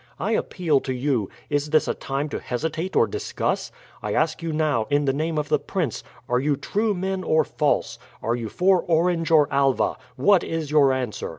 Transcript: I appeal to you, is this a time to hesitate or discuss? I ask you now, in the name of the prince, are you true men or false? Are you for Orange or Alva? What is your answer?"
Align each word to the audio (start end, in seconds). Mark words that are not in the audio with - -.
I 0.19 0.31
appeal 0.31 0.79
to 0.79 0.93
you, 0.93 1.29
is 1.47 1.69
this 1.69 1.87
a 1.87 1.93
time 1.93 2.27
to 2.29 2.39
hesitate 2.39 2.95
or 2.95 3.05
discuss? 3.05 3.71
I 4.01 4.13
ask 4.15 4.41
you 4.41 4.51
now, 4.51 4.87
in 4.89 5.05
the 5.05 5.13
name 5.13 5.37
of 5.37 5.47
the 5.49 5.59
prince, 5.59 6.03
are 6.27 6.39
you 6.39 6.55
true 6.55 6.95
men 6.95 7.23
or 7.23 7.43
false? 7.43 7.99
Are 8.19 8.35
you 8.35 8.49
for 8.49 8.81
Orange 8.81 9.29
or 9.29 9.47
Alva? 9.53 9.97
What 10.15 10.43
is 10.43 10.71
your 10.71 10.91
answer?" 10.91 11.29